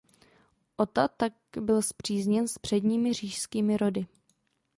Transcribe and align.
Ota 0.77 1.07
tak 1.07 1.33
byl 1.59 1.81
spřízněn 1.81 2.47
s 2.47 2.57
předními 2.57 3.13
říšskými 3.13 3.77
rody. 3.77 4.05